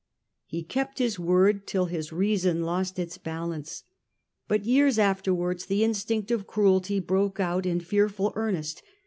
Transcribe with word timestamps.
He 0.47 0.63
kept 0.63 0.97
his 0.97 1.19
word 1.19 1.67
till 1.67 1.85
his 1.85 2.11
reason 2.11 2.63
lost 2.63 2.97
its 2.97 3.19
balance. 3.19 3.83
But 4.47 4.65
years 4.65 4.97
afterwards 4.97 5.67
the 5.67 5.83
instinct 5.83 6.31
of 6.31 6.47
cruelty 6.47 6.99
broke 6.99 7.39
out 7.39 7.67
in 7.67 7.79
fearful 7.81 8.33
earnest. 8.35 8.81